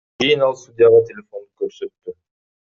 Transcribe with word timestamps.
Кийин 0.19 0.45
ал 0.45 0.55
судьяга 0.61 1.01
телефонду 1.11 1.51
көрсөттү. 1.65 2.19